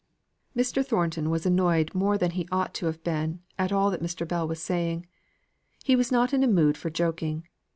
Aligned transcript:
Mr. 0.57 0.83
Thornton 0.83 1.29
was 1.29 1.45
annoyed 1.45 1.93
more 1.93 2.17
than 2.17 2.31
he 2.31 2.47
ought 2.51 2.73
to 2.73 2.87
have 2.87 3.03
been 3.03 3.39
at 3.59 3.71
all 3.71 3.91
that 3.91 4.01
Mr. 4.01 4.27
Bell 4.27 4.47
was 4.47 4.59
saying. 4.59 5.05
He 5.83 5.95
was 5.95 6.11
not 6.11 6.33
in 6.33 6.43
a 6.43 6.47
mood 6.47 6.75
for 6.75 6.89
joking. 6.89 7.45